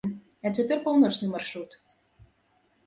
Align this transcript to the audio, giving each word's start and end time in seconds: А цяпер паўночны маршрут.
А 0.49 0.51
цяпер 0.59 0.81
паўночны 0.87 1.31
маршрут. 1.35 1.79